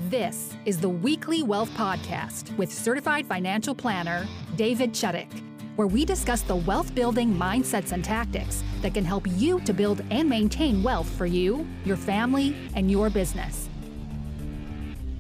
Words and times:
This 0.09 0.55
is 0.65 0.79
the 0.79 0.89
Weekly 0.89 1.43
Wealth 1.43 1.71
Podcast 1.71 2.57
with 2.57 2.73
certified 2.73 3.27
financial 3.27 3.75
planner 3.75 4.29
David 4.55 4.93
Chuddick, 4.93 5.29
where 5.75 5.89
we 5.89 6.05
discuss 6.05 6.43
the 6.43 6.55
wealth 6.55 6.95
building 6.95 7.35
mindsets 7.35 7.91
and 7.91 8.05
tactics 8.05 8.63
that 8.81 8.95
can 8.95 9.05
help 9.05 9.27
you 9.27 9.59
to 9.61 9.73
build 9.73 10.05
and 10.11 10.29
maintain 10.29 10.85
wealth 10.85 11.09
for 11.11 11.27
you, 11.27 11.67
your 11.85 11.97
family, 11.97 12.55
and 12.77 12.91
your 12.91 13.11
business. 13.11 13.69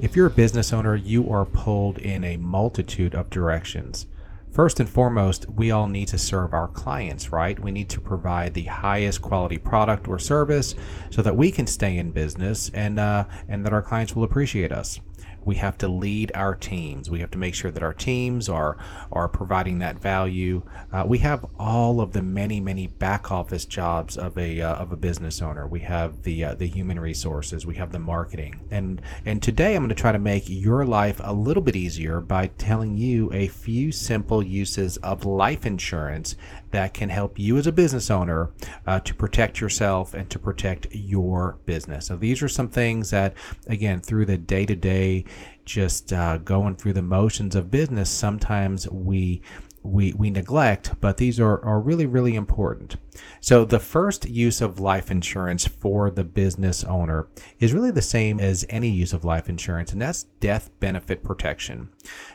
If 0.01 0.15
you're 0.15 0.29
a 0.29 0.31
business 0.31 0.73
owner, 0.73 0.95
you 0.95 1.29
are 1.33 1.45
pulled 1.45 1.99
in 1.99 2.23
a 2.23 2.37
multitude 2.37 3.17
of 3.17 3.31
directions. 3.31 4.07
First 4.53 4.79
and 4.79 4.89
foremost, 4.89 5.51
we 5.51 5.73
all 5.73 5.89
need 5.89 6.07
to 6.09 6.19
serve 6.19 6.55
our 6.55 6.69
clients, 6.69 7.33
right? 7.33 7.59
We 7.59 7.73
need 7.73 7.89
to 7.91 8.01
provide 8.01 8.55
the 8.55 8.63
highest 8.63 9.21
quality 9.21 9.59
product 9.59 10.07
or 10.07 10.21
service 10.21 10.77
so 11.11 11.21
that 11.23 11.37
we 11.37 11.51
can 11.51 11.67
stay 11.67 11.97
in 11.97 12.13
business 12.13 12.71
and 12.75 13.01
uh, 13.01 13.25
and 13.49 13.67
that 13.67 13.73
our 13.73 13.83
clients 13.83 14.15
will 14.15 14.23
appreciate 14.23 14.71
us 14.71 15.01
we 15.45 15.57
have 15.57 15.79
to 15.79 15.89
lead 15.89 16.33
our 16.35 16.55
teams. 16.55 17.11
We 17.11 17.21
have 17.21 17.31
to 17.33 17.39
make 17.39 17.55
sure 17.55 17.71
that 17.71 17.83
our 17.83 17.95
teams 17.95 18.49
are 18.49 18.77
are 19.13 19.29
providing 19.29 19.79
that 19.79 19.99
value. 19.99 20.63
Uh, 20.93 21.05
we 21.07 21.19
have 21.19 21.47
all 21.59 22.01
of 22.01 22.13
the 22.13 22.23
many 22.23 22.61
many 22.61 22.87
back 22.87 23.31
office 23.31 23.65
jobs 23.65 24.17
of 24.17 24.37
a 24.39 24.61
uh, 24.61 24.75
of 24.75 24.93
a 24.93 24.97
business 24.97 25.41
owner. 25.43 25.67
We 25.67 25.81
have 25.81 26.23
the 26.23 26.45
uh, 26.45 26.55
the 26.55 26.67
human 26.67 27.01
resources. 27.01 27.67
We 27.67 27.77
have 27.77 27.93
the 27.93 27.99
marketing. 27.99 28.61
And 28.71 29.01
and 29.25 29.43
today 29.43 29.75
I'm 29.75 29.83
going 29.83 29.89
to 29.89 29.95
try 29.95 30.13
to 30.13 30.19
make 30.19 30.45
your 30.47 30.85
life 30.85 31.21
a 31.23 31.33
little 31.33 31.63
bit 31.63 31.77
easier 31.77 32.21
by 32.21 32.49
telling 32.59 32.97
you 32.97 33.31
a 33.33 33.49
few 33.49 33.93
simple 33.93 34.43
uses 34.43 34.97
of 34.99 35.25
life 35.25 35.67
insurance 35.67 36.37
that 36.71 36.93
can 36.93 37.09
help 37.09 37.39
you 37.39 37.57
as 37.57 37.67
a 37.67 37.73
business 37.73 38.11
owner 38.11 38.51
uh, 38.87 39.01
to 39.01 39.15
protect 39.15 39.61
yourself 39.61 40.15
and 40.15 40.29
to 40.31 40.39
protect 40.39 40.87
your 40.93 41.59
business. 41.67 42.07
So 42.07 42.17
these 42.17 42.43
are 42.43 42.49
some 42.49 42.69
things 42.69 43.11
that, 43.11 43.35
again, 43.67 44.01
through 44.01 44.27
the 44.27 44.37
day 44.37 44.67
to 44.67 44.77
day, 44.77 45.25
just 45.69 46.13
uh, 46.13 46.39
going 46.39 46.75
through 46.75 46.95
the 46.95 47.03
motions 47.03 47.55
of 47.55 47.71
business, 47.71 48.11
sometimes 48.11 48.89
we 48.91 49.43
we, 49.85 50.13
we 50.13 50.29
neglect, 50.29 51.01
but 51.01 51.17
these 51.17 51.39
are, 51.39 51.65
are 51.65 51.81
really, 51.81 52.05
really 52.05 52.35
important. 52.35 52.97
So, 53.41 53.65
the 53.65 53.79
first 53.79 54.29
use 54.29 54.61
of 54.61 54.81
life 54.81 55.11
insurance 55.11 55.67
for 55.67 56.11
the 56.11 56.25
business 56.25 56.85
owner 56.85 57.29
is 57.59 57.73
really 57.73 57.91
the 57.91 58.03
same 58.03 58.39
as 58.41 58.67
any 58.69 58.89
use 58.89 59.13
of 59.13 59.25
life 59.25 59.49
insurance, 59.49 59.93
and 59.93 60.03
that's 60.03 60.25
death 60.41 60.71
benefit 60.81 61.23
protection. 61.23 61.89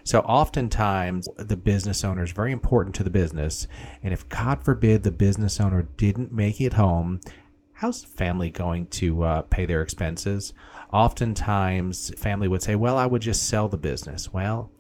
So, 0.04 0.22
oftentimes, 0.22 1.28
the 1.38 1.58
business 1.58 2.04
owner 2.04 2.24
is 2.24 2.32
very 2.32 2.52
important 2.52 2.96
to 2.96 3.04
the 3.04 3.10
business, 3.10 3.68
and 4.02 4.14
if 4.14 4.28
God 4.30 4.64
forbid 4.64 5.04
the 5.04 5.12
business 5.12 5.60
owner 5.60 5.84
didn't 5.98 6.32
make 6.32 6.60
it 6.60 6.74
home, 6.74 7.20
how's 7.84 8.02
family 8.02 8.50
going 8.50 8.88
to 8.88 9.24
uh, 9.24 9.42
pay 9.42 9.66
their 9.66 9.82
expenses? 9.82 10.54
Oftentimes, 10.94 12.18
family 12.18 12.48
would 12.48 12.62
say, 12.62 12.76
Well, 12.76 12.98
I 12.98 13.06
would 13.06 13.22
just 13.22 13.44
sell 13.44 13.68
the 13.68 13.78
business. 13.78 14.32
Well, 14.32 14.72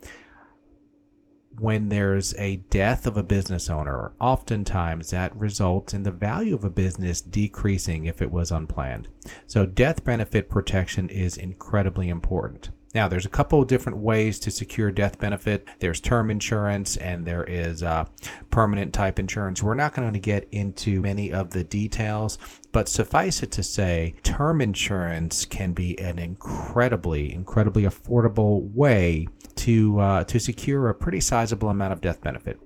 when 1.60 1.90
there's 1.90 2.34
a 2.36 2.56
death 2.70 3.06
of 3.06 3.18
a 3.18 3.22
business 3.22 3.70
owner, 3.70 4.14
oftentimes 4.22 5.10
that 5.10 5.36
results 5.36 5.94
in 5.94 6.04
the 6.04 6.12
value 6.12 6.56
of 6.56 6.64
a 6.64 6.70
business 6.70 7.20
decreasing 7.20 8.06
if 8.06 8.22
it 8.22 8.32
was 8.32 8.52
unplanned. 8.52 9.10
So, 9.48 9.66
death 9.66 10.06
benefit 10.06 10.50
protection 10.50 11.10
is 11.10 11.36
incredibly 11.36 12.08
important. 12.08 12.70
Now, 12.94 13.08
there's 13.08 13.26
a 13.26 13.30
couple 13.30 13.62
of 13.62 13.68
different 13.68 13.98
ways 13.98 14.40
to 14.40 14.52
secure 14.52 14.92
death 14.92 15.18
benefit. 15.18 15.68
There's 15.80 16.00
term 16.00 16.30
insurance 16.30 16.96
and 16.98 17.26
there 17.26 17.44
is 17.44 17.82
uh, 17.82 18.06
permanent 18.52 18.94
type 18.94 19.18
insurance. 19.18 19.64
We're 19.64 19.74
not 19.74 19.96
going 19.96 20.14
to 20.14 20.20
get 20.20 20.48
into 20.52 21.02
many 21.02 21.34
of 21.34 21.50
the 21.50 21.64
details, 21.64 22.38
but 22.72 22.88
suffice 22.88 23.42
it 23.42 23.52
to 23.52 23.64
say, 23.64 24.14
term 24.22 24.62
insurance 24.62 25.46
can 25.46 25.74
be 25.74 26.00
an 26.00 26.20
incredibly, 26.20 27.34
incredibly 27.34 27.84
affordable 27.84 28.72
way 28.74 29.28
to 29.56 30.00
uh, 30.00 30.24
to 30.26 30.40
secure 30.40 30.90
a 30.90 30.96
pretty 30.96 31.20
sizable 31.20 31.70
amount 31.70 31.94
of 31.94 32.02
death 32.02 32.22
benefit. 32.22 32.60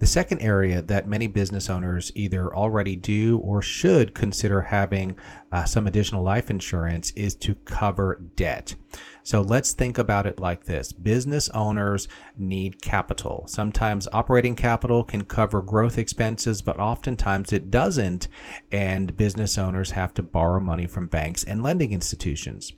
The 0.00 0.06
second 0.06 0.40
area 0.40 0.82
that 0.82 1.08
many 1.08 1.28
business 1.28 1.70
owners 1.70 2.10
either 2.14 2.54
already 2.54 2.96
do 2.96 3.38
or 3.38 3.62
should 3.62 4.14
consider 4.14 4.60
having 4.60 5.16
uh, 5.52 5.64
some 5.64 5.86
additional 5.86 6.22
life 6.22 6.50
insurance 6.50 7.12
is 7.12 7.34
to 7.36 7.54
cover 7.54 8.20
debt. 8.34 8.74
So 9.22 9.40
let's 9.40 9.72
think 9.72 9.96
about 9.96 10.26
it 10.26 10.38
like 10.38 10.64
this 10.64 10.92
business 10.92 11.48
owners 11.50 12.08
need 12.36 12.82
capital. 12.82 13.44
Sometimes 13.46 14.08
operating 14.12 14.56
capital 14.56 15.04
can 15.04 15.24
cover 15.24 15.62
growth 15.62 15.96
expenses, 15.96 16.60
but 16.60 16.78
oftentimes 16.78 17.52
it 17.52 17.70
doesn't, 17.70 18.28
and 18.70 19.16
business 19.16 19.56
owners 19.56 19.92
have 19.92 20.12
to 20.14 20.22
borrow 20.22 20.60
money 20.60 20.86
from 20.86 21.06
banks 21.06 21.44
and 21.44 21.62
lending 21.62 21.92
institutions. 21.92 22.72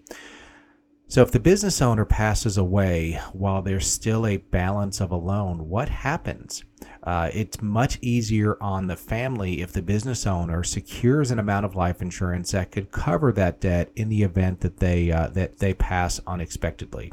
So, 1.08 1.22
if 1.22 1.30
the 1.30 1.38
business 1.38 1.80
owner 1.80 2.04
passes 2.04 2.58
away 2.58 3.20
while 3.32 3.62
there's 3.62 3.86
still 3.86 4.26
a 4.26 4.38
balance 4.38 5.00
of 5.00 5.12
a 5.12 5.16
loan, 5.16 5.68
what 5.68 5.88
happens? 5.88 6.64
Uh, 7.04 7.30
it's 7.32 7.62
much 7.62 7.98
easier 8.02 8.60
on 8.60 8.88
the 8.88 8.96
family 8.96 9.62
if 9.62 9.72
the 9.72 9.82
business 9.82 10.26
owner 10.26 10.64
secures 10.64 11.30
an 11.30 11.38
amount 11.38 11.64
of 11.64 11.76
life 11.76 12.02
insurance 12.02 12.50
that 12.50 12.72
could 12.72 12.90
cover 12.90 13.30
that 13.30 13.60
debt 13.60 13.92
in 13.94 14.08
the 14.08 14.24
event 14.24 14.60
that 14.62 14.78
they 14.78 15.12
uh, 15.12 15.28
that 15.28 15.58
they 15.58 15.74
pass 15.74 16.20
unexpectedly. 16.26 17.12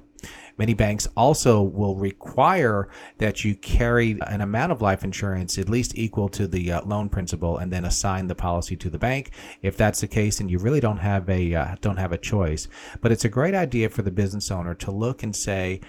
Many 0.58 0.74
banks 0.74 1.08
also 1.18 1.62
will 1.62 1.96
require 1.96 2.90
that 3.18 3.44
you 3.44 3.56
carry 3.56 4.20
an 4.28 4.42
amount 4.42 4.72
of 4.72 4.82
life 4.82 5.04
insurance 5.04 5.58
at 5.58 5.70
least 5.70 5.98
equal 5.98 6.30
to 6.30 6.48
the 6.48 6.72
uh, 6.72 6.86
loan 6.86 7.10
principal 7.10 7.58
and 7.58 7.74
then 7.74 7.86
assign 7.86 8.28
the 8.28 8.36
policy 8.36 8.76
to 8.78 8.90
the 8.90 9.00
bank. 9.00 9.32
If 9.62 9.78
that's 9.78 10.02
the 10.02 10.08
case, 10.08 10.40
and 10.40 10.50
you 10.52 10.60
really 10.60 10.80
don't 10.80 10.98
have 10.98 11.30
a 11.30 11.56
uh, 11.56 11.76
don't 11.82 11.98
have 11.98 12.12
a 12.12 12.18
choice. 12.18 12.68
But 13.02 13.12
it's 13.12 13.26
a 13.26 13.30
great 13.30 13.56
idea 13.56 13.90
for 13.90 14.04
the 14.04 14.12
business 14.12 14.52
owner 14.52 14.76
to 14.76 14.92
look 14.92 15.24
and 15.24 15.36
say, 15.36 15.82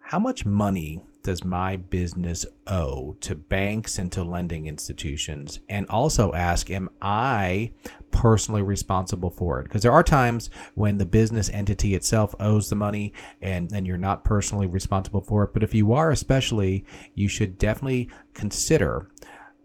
how 0.00 0.18
much 0.18 0.44
money 0.44 1.02
does 1.24 1.42
my 1.42 1.76
business 1.76 2.46
owe 2.66 3.16
to 3.20 3.34
banks 3.34 3.98
and 3.98 4.12
to 4.12 4.22
lending 4.22 4.66
institutions? 4.66 5.58
And 5.68 5.88
also 5.88 6.32
ask, 6.34 6.70
am 6.70 6.90
I 7.02 7.72
personally 8.12 8.62
responsible 8.62 9.30
for 9.30 9.58
it? 9.58 9.64
Because 9.64 9.82
there 9.82 9.90
are 9.90 10.02
times 10.04 10.50
when 10.74 10.98
the 10.98 11.06
business 11.06 11.48
entity 11.48 11.94
itself 11.94 12.34
owes 12.38 12.68
the 12.68 12.76
money 12.76 13.12
and 13.40 13.68
then 13.70 13.86
you're 13.86 13.96
not 13.96 14.22
personally 14.22 14.66
responsible 14.66 15.22
for 15.22 15.44
it. 15.44 15.54
But 15.54 15.62
if 15.64 15.74
you 15.74 15.94
are, 15.94 16.10
especially, 16.10 16.84
you 17.14 17.26
should 17.26 17.58
definitely 17.58 18.10
consider 18.34 19.10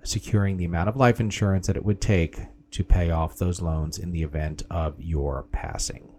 securing 0.01 0.57
the 0.57 0.65
amount 0.65 0.89
of 0.89 0.95
life 0.95 1.19
insurance 1.19 1.67
that 1.67 1.75
it 1.75 1.85
would 1.85 1.99
take 1.99 2.39
to 2.71 2.83
pay 2.85 3.11
off 3.11 3.37
those 3.37 3.61
loans 3.61 3.97
in 3.99 4.11
the 4.11 4.23
event 4.23 4.63
of 4.71 4.95
your 4.97 5.43
passing. 5.51 6.09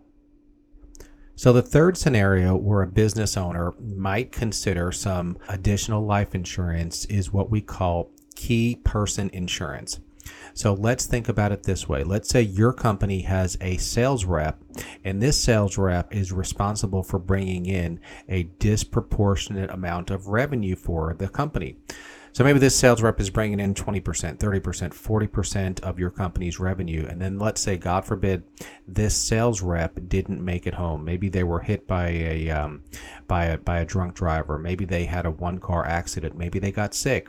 So, 1.41 1.55
the 1.55 1.63
third 1.63 1.97
scenario 1.97 2.55
where 2.55 2.83
a 2.83 2.87
business 2.87 3.35
owner 3.35 3.73
might 3.81 4.31
consider 4.31 4.93
some 4.93 5.39
additional 5.49 6.05
life 6.05 6.35
insurance 6.35 7.07
is 7.07 7.33
what 7.33 7.49
we 7.49 7.63
call 7.63 8.11
key 8.37 8.79
person 8.85 9.31
insurance. 9.33 10.01
So 10.53 10.75
let's 10.75 11.07
think 11.07 11.31
about 11.31 11.51
it 11.51 11.63
this 11.63 11.89
way. 11.89 12.05
Let's 12.05 12.29
say 12.29 12.43
your 12.43 12.75
company 12.75 13.23
has 13.23 13.57
a 13.63 13.79
sales 13.79 14.27
rep, 14.27 14.61
and 15.03 15.23
this 15.23 15.41
sales 15.41 15.79
rep 15.79 16.15
is 16.15 16.31
responsible 16.31 17.03
for 17.03 17.19
bringing 17.19 17.65
in 17.65 18.01
a 18.29 18.43
disproportionate 18.59 19.71
amount 19.71 20.11
of 20.11 20.29
revenue 20.29 20.77
for 20.77 21.15
the 21.19 21.31
company. 21.31 21.77
So 22.33 22.45
maybe 22.45 22.59
this 22.59 22.77
sales 22.77 23.03
rep 23.03 23.19
is 23.21 23.31
bringing 23.31 23.59
in 23.59 23.75
20%, 23.75 24.03
30%, 24.03 24.39
40% 24.39 25.81
of 25.81 25.99
your 25.99 26.11
company's 26.11 26.61
revenue. 26.61 27.07
And 27.09 27.21
then 27.21 27.39
let's 27.39 27.61
say, 27.61 27.77
God 27.77 28.05
forbid, 28.05 28.45
this 28.87 29.17
sales 29.17 29.63
rep 29.63 29.99
didn't 30.09 30.45
make 30.45 30.67
it 30.67 30.75
home. 30.75 31.05
Maybe 31.05 31.29
they 31.29 31.43
were 31.43 31.61
hit 31.61 31.87
by 31.87 32.09
a, 32.09 32.51
um, 32.51 32.85
by 33.27 33.47
a, 33.47 33.59
by 33.59 33.81
a 33.81 33.85
drunk 33.85 34.15
driver. 34.15 34.59
Maybe 34.59 34.85
they 34.85 35.07
had 35.07 35.27
a 35.27 35.31
one 35.31 35.59
car 35.59 35.85
accident. 35.85 36.37
Maybe 36.37 36.59
they 36.59 36.71
got 36.71 36.95
sick. 36.95 37.29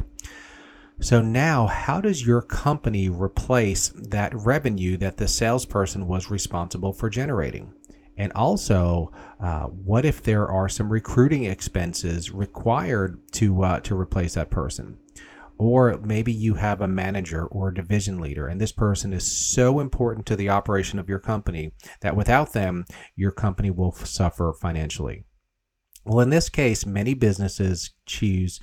So 1.00 1.19
now, 1.19 1.65
how 1.65 2.00
does 2.00 2.27
your 2.27 2.44
company 2.44 3.09
replace 3.09 3.89
that 3.95 4.36
revenue 4.36 4.98
that 4.98 5.18
the 5.18 5.27
salesperson 5.27 6.07
was 6.07 6.30
responsible 6.30 6.94
for 6.94 7.09
generating? 7.09 7.74
And 8.18 8.31
also, 8.34 9.12
uh, 9.40 9.66
what 9.66 10.06
if 10.06 10.22
there 10.22 10.48
are 10.48 10.69
some 10.69 10.92
recruiting 10.92 11.46
expenses 11.46 12.31
required 12.31 13.19
to 13.34 13.63
uh, 13.63 13.80
to 13.81 13.98
replace 13.98 14.36
that 14.36 14.50
person? 14.50 14.98
Or 15.58 16.00
maybe 16.00 16.34
you 16.34 16.56
have 16.56 16.81
a 16.81 16.88
manager 16.88 17.46
or 17.46 17.69
a 17.69 17.74
division 17.74 18.19
leader, 18.19 18.48
and 18.48 18.60
this 18.60 18.72
person 18.72 19.13
is 19.13 19.54
so 19.54 19.80
important 19.80 20.25
to 20.25 20.36
the 20.36 20.50
operation 20.50 20.98
of 20.98 21.08
your 21.08 21.19
company 21.19 21.74
that 22.02 22.16
without 22.16 22.54
them, 22.54 22.86
your 23.16 23.31
company 23.31 23.69
will 23.69 23.92
suffer 23.92 24.54
financially. 24.60 25.25
Well, 26.04 26.19
in 26.19 26.31
this 26.31 26.50
case, 26.50 26.86
many 26.86 27.13
businesses 27.13 27.94
choose 28.08 28.60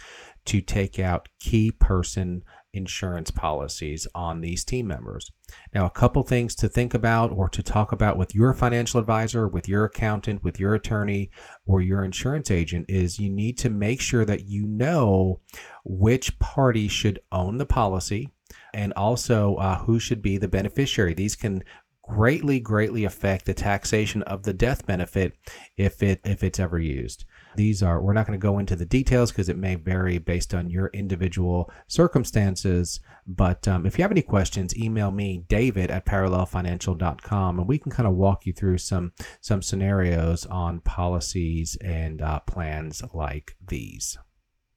to 0.47 0.61
take 0.61 0.99
out 0.99 1.29
key 1.41 1.71
person 1.71 2.43
insurance 2.73 3.31
policies 3.31 4.07
on 4.15 4.41
these 4.41 4.65
team 4.65 4.87
members. 4.87 5.31
Now, 5.75 5.87
a 5.87 5.91
couple 5.91 6.23
things 6.23 6.55
to 6.57 6.69
think 6.69 6.95
about 6.95 7.33
or 7.33 7.49
to 7.49 7.63
talk 7.63 7.93
about 7.93 8.19
with 8.19 8.35
your 8.35 8.53
financial 8.55 9.01
advisor, 9.01 9.49
with 9.49 9.69
your 9.69 9.85
accountant, 9.85 10.45
with 10.45 10.61
your 10.61 10.75
attorney, 10.75 11.31
or 11.67 11.81
your 11.81 12.05
insurance 12.05 12.51
agent 12.51 12.87
is 12.89 13.19
you 13.19 13.31
need 13.31 13.59
to 13.59 13.71
make 13.71 14.01
sure 14.01 14.25
that 14.25 14.45
you 14.45 14.67
know 14.67 15.41
which 15.85 16.39
party 16.39 16.89
should 16.89 17.21
own 17.33 17.59
the 17.59 17.67
policy 17.67 18.31
and 18.75 18.93
also 18.95 19.57
uh, 19.57 19.79
who 19.79 19.99
should 19.99 20.23
be 20.23 20.37
the 20.39 20.49
beneficiary. 20.49 21.15
These 21.15 21.37
can 21.37 21.63
greatly, 22.03 22.59
greatly 22.59 23.05
affect 23.05 23.45
the 23.45 23.55
taxation 23.55 24.23
of 24.23 24.43
the 24.43 24.55
death 24.55 24.87
benefit 24.87 25.35
if 25.77 26.03
it 26.03 26.21
if 26.25 26.43
it's 26.43 26.59
ever 26.59 26.79
used. 26.79 27.25
These 27.59 27.83
are 27.83 28.01
we're 28.01 28.13
not 28.13 28.25
going 28.25 28.39
to 28.39 28.43
go 28.43 28.61
into 28.61 28.77
the 28.77 28.87
details 28.87 29.33
because 29.33 29.49
it 29.49 29.59
may 29.59 29.75
vary 29.75 30.19
based 30.19 30.55
on 30.55 30.71
your 30.71 30.91
individual 30.95 31.69
circumstances. 31.89 33.01
But 33.27 33.67
um, 33.67 33.85
if 33.85 33.99
you 33.99 34.03
have 34.03 34.13
any 34.13 34.23
questions, 34.23 34.79
email 34.79 35.11
me 35.11 35.43
David 35.49 35.91
at 35.91 36.07
parallelfinancial.com 36.07 37.59
and 37.59 37.67
we 37.67 37.79
can 37.79 37.91
kind 37.91 38.07
of 38.07 38.15
walk 38.15 38.47
you 38.47 38.53
through 38.53 38.79
some 38.79 39.13
some 39.41 39.61
scenarios 39.61 40.47
on 40.47 40.79
policies 40.83 41.77
and 41.83 42.23
uh, 42.23 42.39
plans 42.47 43.03
like 43.13 43.57
these. 43.67 44.17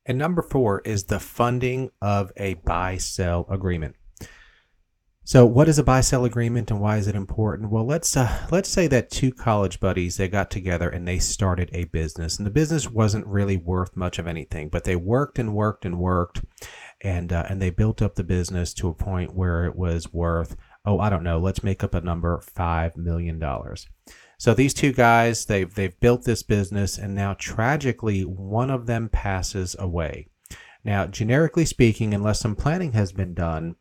And 0.07 0.17
number 0.17 0.41
four 0.41 0.81
is 0.83 1.03
the 1.03 1.19
funding 1.19 1.91
of 2.01 2.31
a 2.35 2.55
buy 2.55 2.97
sell 2.97 3.45
agreement. 3.47 3.95
So, 5.23 5.45
what 5.45 5.69
is 5.69 5.77
a 5.77 5.83
buy-sell 5.83 6.25
agreement, 6.25 6.71
and 6.71 6.81
why 6.81 6.97
is 6.97 7.07
it 7.07 7.15
important? 7.15 7.69
Well, 7.69 7.85
let's 7.85 8.17
uh, 8.17 8.47
let's 8.49 8.69
say 8.69 8.87
that 8.87 9.11
two 9.11 9.31
college 9.31 9.79
buddies 9.79 10.17
they 10.17 10.27
got 10.27 10.49
together 10.49 10.89
and 10.89 11.07
they 11.07 11.19
started 11.19 11.69
a 11.73 11.83
business, 11.85 12.37
and 12.37 12.45
the 12.45 12.51
business 12.51 12.89
wasn't 12.89 13.27
really 13.27 13.55
worth 13.55 13.95
much 13.95 14.17
of 14.17 14.25
anything, 14.25 14.69
but 14.69 14.83
they 14.83 14.95
worked 14.95 15.37
and 15.37 15.53
worked 15.53 15.85
and 15.85 15.99
worked, 15.99 16.41
and 17.01 17.31
uh, 17.31 17.45
and 17.47 17.61
they 17.61 17.69
built 17.69 18.01
up 18.01 18.15
the 18.15 18.23
business 18.23 18.73
to 18.73 18.87
a 18.87 18.95
point 18.95 19.35
where 19.35 19.65
it 19.65 19.75
was 19.75 20.11
worth 20.11 20.55
oh 20.85 20.99
I 20.99 21.09
don't 21.09 21.23
know, 21.23 21.37
let's 21.37 21.63
make 21.63 21.83
up 21.83 21.93
a 21.93 22.01
number 22.01 22.39
five 22.39 22.97
million 22.97 23.39
dollars. 23.39 23.87
So 24.37 24.53
these 24.53 24.73
two 24.73 24.91
guys 24.91 25.45
they've 25.45 25.73
they've 25.73 25.99
built 25.99 26.23
this 26.23 26.43
business, 26.43 26.97
and 26.97 27.13
now 27.13 27.35
tragically 27.37 28.21
one 28.21 28.71
of 28.71 28.87
them 28.87 29.09
passes 29.09 29.75
away. 29.77 30.27
Now, 30.83 31.05
generically 31.05 31.65
speaking, 31.65 32.11
unless 32.13 32.39
some 32.39 32.55
planning 32.55 32.93
has 32.93 33.11
been 33.11 33.35
done, 33.35 33.75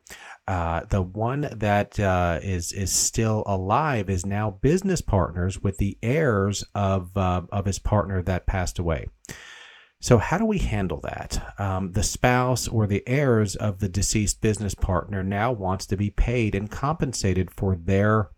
uh, 0.51 0.83
the 0.89 1.01
one 1.01 1.47
that 1.55 1.97
uh, 1.97 2.37
is 2.43 2.73
is 2.73 2.91
still 2.91 3.41
alive 3.45 4.09
is 4.09 4.25
now 4.25 4.51
business 4.51 4.99
partners 4.99 5.61
with 5.61 5.77
the 5.77 5.97
heirs 6.03 6.65
of 6.75 7.15
uh, 7.15 7.43
of 7.53 7.65
his 7.65 7.79
partner 7.79 8.21
that 8.21 8.45
passed 8.45 8.77
away. 8.77 9.07
So 10.01 10.17
how 10.17 10.37
do 10.37 10.45
we 10.45 10.57
handle 10.57 10.99
that? 11.05 11.55
Um, 11.57 11.93
the 11.93 12.03
spouse 12.03 12.67
or 12.67 12.85
the 12.85 13.01
heirs 13.07 13.55
of 13.55 13.79
the 13.79 13.87
deceased 13.87 14.41
business 14.41 14.75
partner 14.75 15.23
now 15.23 15.53
wants 15.53 15.85
to 15.85 15.95
be 15.95 16.09
paid 16.09 16.53
and 16.53 16.69
compensated 16.69 17.49
for 17.49 17.77
their 17.77 18.31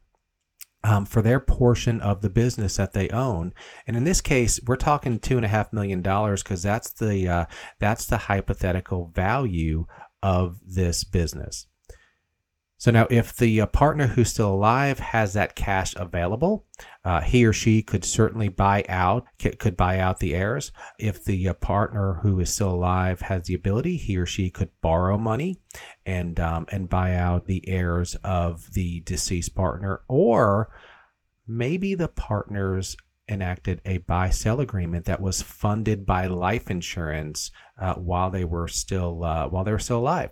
um, 0.84 1.08
for 1.08 1.24
their 1.24 1.40
portion 1.40 2.00
of 2.00 2.22
the 2.22 2.30
business 2.30 2.76
that 2.76 2.94
they 2.94 3.10
own. 3.10 3.56
And 3.88 3.98
in 3.98 4.04
this 4.04 4.22
case, 4.22 4.60
we're 4.68 4.76
talking 4.76 5.18
two 5.18 5.38
and 5.38 5.46
a 5.46 5.50
half 5.50 5.74
million 5.74 6.04
dollars 6.04 6.44
because 6.44 6.62
that's 6.62 6.94
the 6.94 7.28
uh, 7.28 7.46
that's 7.80 8.06
the 8.06 8.18
hypothetical 8.18 9.12
value 9.16 9.88
of 10.22 10.60
this 10.64 11.04
business. 11.04 11.66
So 12.84 12.92
now, 12.92 13.08
if 13.10 13.38
the 13.38 13.62
uh, 13.62 13.68
partner 13.68 14.08
who's 14.08 14.32
still 14.32 14.54
alive 14.54 15.00
has 15.00 15.32
that 15.36 15.56
cash 15.56 15.96
available, 15.96 16.66
uh, 17.06 17.22
he 17.22 17.46
or 17.46 17.54
she 17.54 17.82
could 17.82 18.04
certainly 18.04 18.50
buy 18.50 18.84
out 18.90 19.26
could 19.40 19.78
buy 19.78 20.00
out 20.00 20.20
the 20.20 20.36
heirs. 20.36 20.74
If 21.00 21.24
the 21.24 21.48
uh, 21.48 21.54
partner 21.54 22.16
who 22.16 22.42
is 22.42 22.54
still 22.54 22.72
alive 22.72 23.22
has 23.22 23.46
the 23.46 23.54
ability, 23.54 23.96
he 23.96 24.18
or 24.18 24.26
she 24.26 24.50
could 24.50 24.70
borrow 24.82 25.18
money 25.18 25.62
and 26.06 26.38
um, 26.42 26.66
and 26.74 26.90
buy 26.90 27.16
out 27.16 27.46
the 27.46 27.66
heirs 27.70 28.16
of 28.16 28.74
the 28.74 29.00
deceased 29.00 29.56
partner, 29.56 30.02
or 30.10 30.70
maybe 31.48 31.96
the 31.96 32.10
partners 32.10 32.98
enacted 33.34 33.82
a 33.86 33.98
buy 34.00 34.30
sell 34.30 34.60
agreement 34.60 35.06
that 35.06 35.22
was 35.22 35.42
funded 35.42 36.06
by 36.06 36.28
life 36.28 36.72
insurance 36.72 37.52
uh, 37.80 37.96
while 37.96 38.30
they 38.30 38.46
were 38.46 38.68
still 38.68 39.24
uh, 39.24 39.48
while 39.50 39.64
they 39.64 39.72
were 39.72 39.80
still 39.80 40.00
alive. 40.00 40.30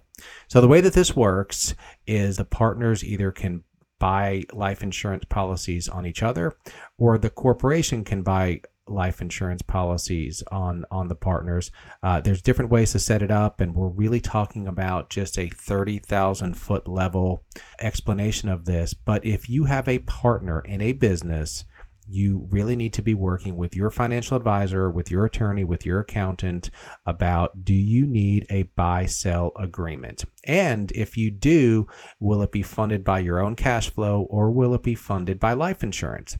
So 0.48 0.62
the 0.62 0.68
way 0.68 0.81
that 0.81 0.94
this 0.94 1.15
works 1.15 1.75
is 2.07 2.38
the 2.38 2.45
partners 2.45 3.03
either 3.03 3.31
can 3.31 3.63
buy 4.00 4.44
life 4.53 4.81
insurance 4.81 5.25
policies 5.25 5.88
on 5.88 6.06
each 6.06 6.24
other, 6.24 6.56
or 6.98 7.18
the 7.18 7.30
corporation 7.30 8.03
can 8.03 8.24
buy 8.24 8.62
life 8.88 9.21
insurance 9.21 9.62
policies 9.62 10.44
on 10.51 10.86
on 10.92 11.07
the 11.07 11.15
partners. 11.15 11.71
Uh, 12.04 12.19
there's 12.19 12.42
different 12.42 12.71
ways 12.71 12.92
to 12.92 13.00
set 13.00 13.21
it 13.21 13.31
up, 13.31 13.62
and 13.62 13.75
we're 13.75 13.88
really 13.88 14.19
talking 14.19 14.68
about 14.68 15.09
just 15.09 15.38
a 15.38 15.50
thirty 15.50 16.00
thousand 16.00 16.56
foot 16.56 16.88
level 16.88 17.44
explanation 17.80 18.50
of 18.50 18.65
this. 18.65 18.94
But 18.94 19.25
if 19.25 19.50
you 19.50 19.65
have 19.65 19.88
a 19.88 20.00
partner 20.00 20.62
in 20.62 20.81
a 20.81 20.94
business 20.94 21.65
you 22.11 22.47
really 22.49 22.75
need 22.75 22.93
to 22.93 23.01
be 23.01 23.13
working 23.13 23.55
with 23.55 23.75
your 23.75 23.89
financial 23.89 24.37
advisor, 24.37 24.89
with 24.89 25.09
your 25.09 25.25
attorney, 25.25 25.63
with 25.63 25.85
your 25.85 25.99
accountant 25.99 26.69
about 27.05 27.63
do 27.63 27.73
you 27.73 28.05
need 28.05 28.45
a 28.49 28.63
buy 28.75 29.05
sell 29.05 29.51
agreement? 29.57 30.25
And 30.45 30.91
if 30.91 31.17
you 31.17 31.31
do, 31.31 31.87
will 32.19 32.41
it 32.41 32.51
be 32.51 32.63
funded 32.63 33.03
by 33.03 33.19
your 33.19 33.39
own 33.39 33.55
cash 33.55 33.89
flow 33.89 34.27
or 34.29 34.51
will 34.51 34.73
it 34.73 34.83
be 34.83 34.95
funded 34.95 35.39
by 35.39 35.53
life 35.53 35.83
insurance? 35.83 36.37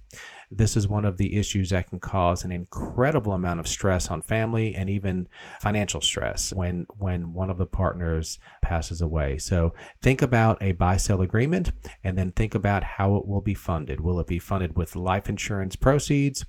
This 0.52 0.76
is 0.76 0.88
one 0.88 1.06
of 1.06 1.18
the 1.18 1.38
issues 1.38 1.70
that 1.70 1.90
can 1.90 2.00
cause 2.00 2.44
an 2.44 2.52
incredible 2.52 3.32
amount 3.32 3.60
of 3.60 3.68
stress 3.68 4.10
on 4.10 4.22
family 4.22 4.76
and 4.76 4.90
even 4.90 5.28
financial 5.62 6.02
stress 6.02 6.52
when 6.54 6.86
when 6.98 7.34
one 7.34 7.50
of 7.50 7.58
the 7.58 7.66
partners 7.66 8.38
passes 8.62 9.02
away. 9.02 9.38
So 9.38 9.74
think 10.02 10.22
about 10.22 10.62
a 10.62 10.74
buy 10.74 10.98
sell 10.98 11.22
agreement 11.22 11.72
and 12.04 12.18
then 12.18 12.32
think 12.34 12.54
about 12.54 12.84
how 12.84 13.16
it 13.16 13.26
will 13.26 13.42
be 13.42 13.54
funded. 13.54 14.02
Will 14.02 14.20
it 14.20 14.28
be 14.28 14.40
funded 14.40 14.76
with 14.76 14.96
life 14.96 15.30
insurance 15.30 15.76
proceeds? 15.76 16.46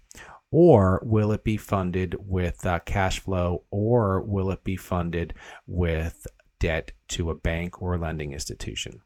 Or 0.50 1.00
will 1.02 1.32
it 1.32 1.44
be 1.44 1.56
funded 1.56 2.14
with 2.18 2.66
uh, 2.66 2.80
cash 2.80 3.20
flow, 3.20 3.64
or 3.70 4.20
will 4.20 4.50
it 4.50 4.62
be 4.64 4.76
funded 4.76 5.32
with 5.66 6.26
debt 6.58 6.92
to 7.08 7.30
a 7.30 7.34
bank 7.34 7.80
or 7.80 7.94
a 7.94 7.98
lending 7.98 8.34
institution? 8.34 9.00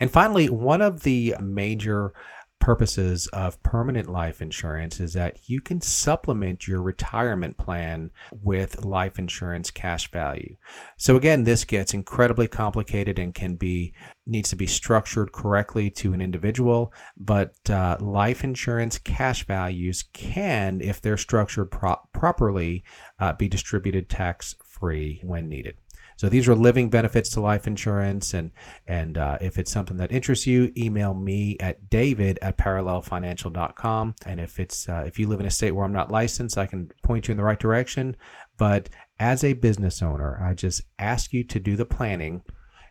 And 0.00 0.10
finally, 0.10 0.48
one 0.48 0.82
of 0.82 1.02
the 1.02 1.34
major 1.40 2.12
purposes 2.60 3.26
of 3.28 3.62
permanent 3.62 4.08
life 4.08 4.42
insurance 4.42 5.00
is 5.00 5.12
that 5.14 5.48
you 5.48 5.60
can 5.60 5.80
supplement 5.80 6.68
your 6.68 6.82
retirement 6.82 7.56
plan 7.56 8.10
with 8.42 8.84
life 8.84 9.18
insurance 9.18 9.70
cash 9.70 10.10
value. 10.10 10.56
So 10.96 11.16
again, 11.16 11.44
this 11.44 11.64
gets 11.64 11.94
incredibly 11.94 12.48
complicated 12.48 13.18
and 13.18 13.34
can 13.34 13.56
be 13.56 13.94
needs 14.26 14.50
to 14.50 14.56
be 14.56 14.66
structured 14.66 15.32
correctly 15.32 15.90
to 15.90 16.12
an 16.12 16.20
individual, 16.20 16.92
but 17.16 17.54
uh, 17.70 17.96
life 18.00 18.44
insurance 18.44 18.98
cash 18.98 19.46
values 19.46 20.04
can, 20.12 20.80
if 20.82 21.00
they're 21.00 21.16
structured 21.16 21.70
pro- 21.70 22.00
properly, 22.12 22.84
uh, 23.18 23.32
be 23.32 23.48
distributed 23.48 24.08
tax 24.08 24.54
free 24.62 25.20
when 25.24 25.48
needed. 25.48 25.76
So 26.18 26.28
these 26.28 26.48
are 26.48 26.54
living 26.56 26.90
benefits 26.90 27.30
to 27.30 27.40
life 27.40 27.68
insurance. 27.68 28.34
And, 28.34 28.50
and 28.88 29.16
uh, 29.16 29.38
if 29.40 29.56
it's 29.56 29.70
something 29.70 29.96
that 29.98 30.10
interests 30.10 30.48
you, 30.48 30.72
email 30.76 31.14
me 31.14 31.56
at 31.60 31.88
david 31.88 32.40
at 32.42 32.58
parallelfinancial.com. 32.58 34.16
And 34.26 34.40
if 34.40 34.58
it's, 34.58 34.88
uh, 34.88 35.04
if 35.06 35.20
you 35.20 35.28
live 35.28 35.38
in 35.38 35.46
a 35.46 35.50
state 35.50 35.70
where 35.70 35.84
I'm 35.84 35.92
not 35.92 36.10
licensed, 36.10 36.58
I 36.58 36.66
can 36.66 36.90
point 37.04 37.28
you 37.28 37.32
in 37.32 37.38
the 37.38 37.44
right 37.44 37.58
direction. 37.58 38.16
But 38.56 38.88
as 39.20 39.44
a 39.44 39.52
business 39.52 40.02
owner, 40.02 40.42
I 40.42 40.54
just 40.54 40.82
ask 40.98 41.32
you 41.32 41.44
to 41.44 41.60
do 41.60 41.76
the 41.76 41.86
planning 41.86 42.42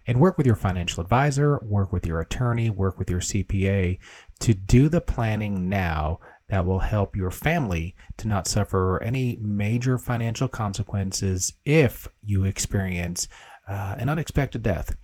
and 0.08 0.22
work 0.22 0.38
with 0.38 0.48
your 0.48 0.56
financial 0.56 1.04
advisor, 1.04 1.60
work 1.64 1.92
with 1.92 2.06
your 2.06 2.22
attorney, 2.22 2.70
work 2.70 2.98
with 2.98 3.10
your 3.10 3.20
CPA 3.20 4.00
to 4.40 4.54
do 4.54 4.88
the 4.88 5.02
planning 5.02 5.68
now 5.68 6.20
that 6.50 6.66
will 6.66 6.80
help 6.80 7.16
your 7.16 7.32
family 7.32 7.96
to 8.18 8.28
not 8.28 8.48
suffer 8.48 9.02
any 9.04 9.38
major 9.42 9.98
financial 9.98 10.48
consequences 10.48 11.54
if 11.66 12.08
you 12.24 12.46
experience 12.46 13.28
uh, 13.68 13.96
an 13.98 14.10
unexpected 14.10 14.62
death. 14.64 14.96